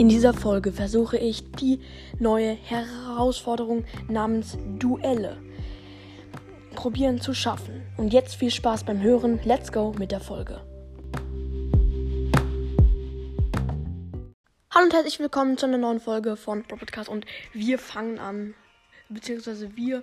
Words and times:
In 0.00 0.08
dieser 0.08 0.32
Folge 0.32 0.72
versuche 0.72 1.18
ich 1.18 1.50
die 1.52 1.78
neue 2.18 2.52
Herausforderung 2.52 3.84
namens 4.08 4.56
Duelle 4.78 5.36
probieren 6.74 7.20
zu 7.20 7.34
schaffen. 7.34 7.82
Und 7.98 8.14
jetzt 8.14 8.36
viel 8.36 8.50
Spaß 8.50 8.84
beim 8.84 9.02
Hören. 9.02 9.40
Let's 9.44 9.70
go 9.70 9.92
mit 9.98 10.10
der 10.10 10.20
Folge. 10.20 10.62
Hallo 14.70 14.86
und 14.86 14.94
herzlich 14.94 15.20
willkommen 15.20 15.58
zu 15.58 15.66
einer 15.66 15.76
neuen 15.76 16.00
Folge 16.00 16.36
von 16.36 16.64
Podcast 16.64 17.10
und 17.10 17.26
wir 17.52 17.78
fangen 17.78 18.18
an, 18.18 18.54
beziehungsweise 19.10 19.76
wir 19.76 20.02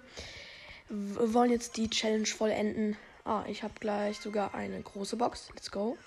wollen 0.89 1.49
jetzt 1.49 1.75
die 1.75 1.89
Challenge 1.89 2.27
vollenden. 2.27 2.97
Ah, 3.25 3.45
ich 3.47 3.63
habe 3.63 3.73
gleich 3.79 4.19
sogar 4.19 4.53
eine 4.53 4.79
große 4.79 5.15
Box. 5.15 5.49
Let's 5.55 5.71
go. 5.71 5.97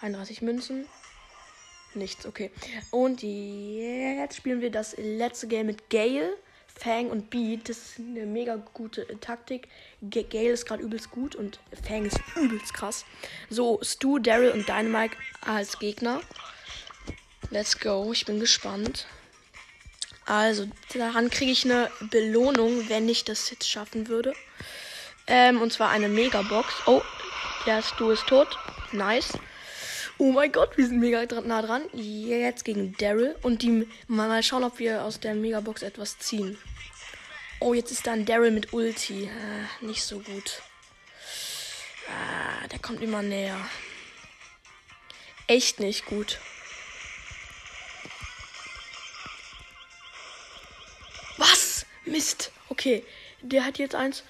31 0.00 0.42
Münzen, 0.42 0.86
Nichts, 1.94 2.26
okay. 2.26 2.50
Und 2.90 3.22
jetzt 3.22 4.36
spielen 4.36 4.60
wir 4.60 4.70
das 4.70 4.96
letzte 4.96 5.48
Game 5.48 5.66
mit 5.66 5.90
Gale, 5.90 6.36
Fang 6.66 7.10
und 7.10 7.30
Beat. 7.30 7.68
Das 7.68 7.76
ist 7.76 7.98
eine 7.98 8.26
mega 8.26 8.56
gute 8.72 9.06
Taktik. 9.20 9.68
G 10.02 10.22
Gale 10.22 10.50
ist 10.50 10.66
gerade 10.66 10.82
übelst 10.82 11.10
gut 11.10 11.34
und 11.34 11.58
Fang 11.86 12.06
ist 12.06 12.18
übelst 12.36 12.72
krass. 12.72 13.04
So, 13.48 13.80
Stu, 13.82 14.18
Daryl 14.18 14.52
und 14.52 14.68
Dynamite 14.68 15.16
als 15.40 15.78
Gegner. 15.78 16.20
Let's 17.50 17.78
go. 17.78 18.12
Ich 18.12 18.24
bin 18.24 18.38
gespannt. 18.38 19.06
Also, 20.26 20.68
daran 20.94 21.28
kriege 21.28 21.50
ich 21.50 21.64
eine 21.64 21.90
Belohnung, 22.10 22.88
wenn 22.88 23.08
ich 23.08 23.24
das 23.24 23.50
jetzt 23.50 23.68
schaffen 23.68 24.06
würde. 24.06 24.32
Ähm, 25.26 25.60
und 25.60 25.72
zwar 25.72 25.90
eine 25.90 26.08
Megabox. 26.08 26.72
Oh, 26.86 27.02
der 27.66 27.82
Stu 27.82 28.10
ist 28.10 28.26
tot. 28.28 28.56
Nice. 28.92 29.32
Oh 30.22 30.32
mein 30.32 30.52
Gott, 30.52 30.76
wir 30.76 30.86
sind 30.86 31.00
mega 31.00 31.24
nah 31.44 31.62
dran. 31.62 31.80
Jetzt 31.94 32.66
gegen 32.66 32.94
Daryl. 32.98 33.36
Und 33.40 33.62
die 33.62 33.88
mal 34.06 34.42
schauen, 34.42 34.64
ob 34.64 34.78
wir 34.78 35.02
aus 35.02 35.18
der 35.18 35.34
Megabox 35.34 35.80
etwas 35.80 36.18
ziehen. 36.18 36.58
Oh, 37.58 37.72
jetzt 37.72 37.90
ist 37.90 38.06
da 38.06 38.12
ein 38.12 38.26
Daryl 38.26 38.50
mit 38.50 38.74
Ulti. 38.74 39.24
Äh, 39.24 39.86
nicht 39.86 40.04
so 40.04 40.18
gut. 40.18 40.60
Ah, 42.06 42.68
der 42.68 42.78
kommt 42.80 43.00
immer 43.00 43.22
näher. 43.22 43.56
Echt 45.46 45.80
nicht 45.80 46.04
gut. 46.04 46.38
Was? 51.38 51.86
Mist. 52.04 52.52
Okay, 52.68 53.06
der 53.40 53.64
hat 53.64 53.78
jetzt 53.78 53.94
eins. 53.94 54.22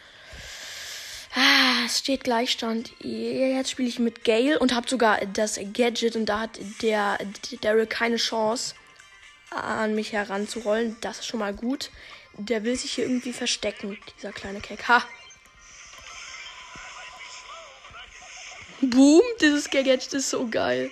Es 1.86 1.98
steht 1.98 2.24
Gleichstand. 2.24 2.92
Jetzt 3.00 3.70
spiele 3.70 3.88
ich 3.88 3.98
mit 3.98 4.24
Gale 4.24 4.58
und 4.58 4.74
habe 4.74 4.88
sogar 4.88 5.24
das 5.26 5.58
Gadget 5.72 6.16
und 6.16 6.26
da 6.26 6.40
hat 6.40 6.58
der 6.82 7.18
Daryl 7.60 7.86
keine 7.86 8.16
Chance 8.16 8.74
an 9.50 9.94
mich 9.94 10.12
heranzurollen. 10.12 10.96
Das 11.00 11.20
ist 11.20 11.26
schon 11.26 11.40
mal 11.40 11.54
gut. 11.54 11.90
Der 12.36 12.64
will 12.64 12.76
sich 12.76 12.92
hier 12.92 13.04
irgendwie 13.04 13.32
verstecken, 13.32 13.98
dieser 14.16 14.32
kleine 14.32 14.60
Keck. 14.60 14.88
Ha! 14.88 15.04
Boom, 18.80 19.22
dieses 19.40 19.68
Gadget 19.68 20.12
ist 20.12 20.30
so 20.30 20.48
geil. 20.48 20.90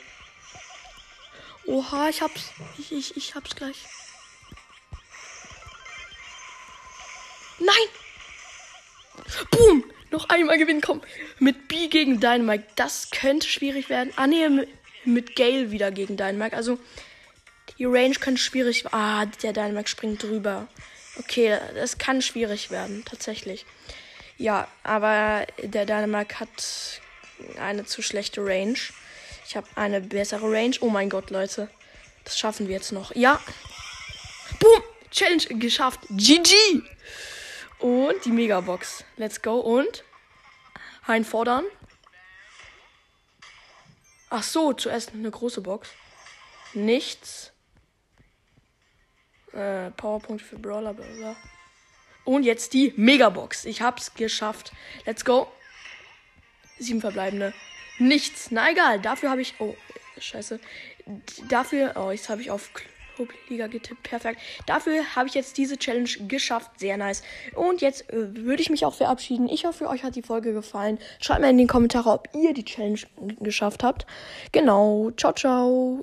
Oha, 1.66 2.08
ich 2.08 2.22
hab's. 2.22 2.50
Ich, 2.78 2.92
ich, 2.92 3.16
ich 3.16 3.34
hab's 3.34 3.54
gleich. 3.56 3.76
Nein! 7.58 7.88
Boom! 9.50 9.84
Noch 10.10 10.28
einmal 10.28 10.58
gewinnen. 10.58 10.80
Komm, 10.80 11.02
mit 11.38 11.68
B 11.68 11.88
gegen 11.88 12.20
Dynamite. 12.20 12.64
Das 12.76 13.10
könnte 13.10 13.48
schwierig 13.48 13.88
werden. 13.88 14.12
Ah, 14.16 14.26
nee, 14.26 14.66
mit 15.04 15.36
Gale 15.36 15.70
wieder 15.70 15.90
gegen 15.90 16.16
Dynamite. 16.16 16.56
Also, 16.56 16.78
die 17.78 17.84
Range 17.84 18.14
könnte 18.14 18.40
schwierig. 18.40 18.84
Ah, 18.92 19.26
der 19.42 19.52
Dynamite 19.52 19.88
springt 19.88 20.22
drüber. 20.22 20.68
Okay, 21.18 21.58
das 21.74 21.98
kann 21.98 22.22
schwierig 22.22 22.70
werden, 22.70 23.04
tatsächlich. 23.04 23.66
Ja, 24.36 24.68
aber 24.84 25.46
der 25.62 25.84
Dynamite 25.84 26.40
hat 26.40 27.00
eine 27.60 27.84
zu 27.84 28.02
schlechte 28.02 28.40
Range. 28.44 28.78
Ich 29.46 29.56
habe 29.56 29.66
eine 29.74 30.00
bessere 30.00 30.50
Range. 30.50 30.76
Oh 30.80 30.90
mein 30.90 31.10
Gott, 31.10 31.30
Leute. 31.30 31.68
Das 32.24 32.38
schaffen 32.38 32.68
wir 32.68 32.76
jetzt 32.76 32.92
noch. 32.92 33.14
Ja. 33.14 33.40
Boom! 34.60 34.82
Challenge 35.10 35.58
geschafft. 35.58 36.00
GG! 36.10 36.54
Und 37.78 38.24
die 38.24 38.30
Megabox. 38.30 39.04
Let's 39.16 39.40
go. 39.40 39.60
Und 39.60 40.04
einfordern. 41.06 41.64
Ach 44.30 44.42
so, 44.42 44.72
zuerst 44.72 45.14
eine 45.14 45.30
große 45.30 45.60
Box. 45.60 45.90
Nichts. 46.74 47.52
Äh, 49.52 49.90
Powerpunkt 49.92 50.42
für 50.42 50.58
Brawler, 50.58 50.92
bla 50.92 51.06
bla. 51.16 51.36
Und 52.24 52.42
jetzt 52.42 52.74
die 52.74 52.92
Megabox. 52.96 53.64
Ich 53.64 53.80
hab's 53.80 54.12
geschafft. 54.14 54.72
Let's 55.06 55.24
go. 55.24 55.50
Sieben 56.78 57.00
verbleibende. 57.00 57.54
Nichts. 57.98 58.50
Na 58.50 58.70
egal. 58.70 59.00
Dafür 59.00 59.30
habe 59.30 59.40
ich. 59.40 59.54
Oh, 59.60 59.74
scheiße. 60.18 60.60
Dafür. 61.48 61.94
Oh, 61.96 62.10
jetzt 62.10 62.28
habe 62.28 62.42
ich 62.42 62.50
auf 62.50 62.70
Liga 63.48 63.66
getippt. 63.66 64.02
Perfekt. 64.02 64.40
Dafür 64.66 65.16
habe 65.16 65.28
ich 65.28 65.34
jetzt 65.34 65.58
diese 65.58 65.76
Challenge 65.76 66.08
geschafft. 66.28 66.78
Sehr 66.78 66.96
nice. 66.96 67.22
Und 67.54 67.80
jetzt 67.80 68.10
äh, 68.10 68.34
würde 68.34 68.62
ich 68.62 68.70
mich 68.70 68.84
auch 68.84 68.94
verabschieden. 68.94 69.48
Ich 69.48 69.64
hoffe, 69.64 69.88
euch 69.88 70.04
hat 70.04 70.16
die 70.16 70.22
Folge 70.22 70.52
gefallen. 70.52 70.98
Schreibt 71.20 71.40
mir 71.40 71.50
in 71.50 71.58
die 71.58 71.66
Kommentare, 71.66 72.10
ob 72.10 72.28
ihr 72.34 72.52
die 72.54 72.64
Challenge 72.64 73.00
geschafft 73.40 73.82
habt. 73.82 74.06
Genau. 74.52 75.10
Ciao, 75.16 75.32
ciao. 75.32 76.02